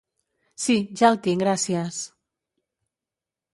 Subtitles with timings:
[0.63, 2.01] Si, ja el tinc gracies.